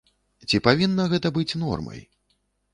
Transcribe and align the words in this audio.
Ці 0.47 0.59
павінна 0.67 1.07
гэта 1.13 1.33
быць 1.37 1.57
нормай? 1.67 2.05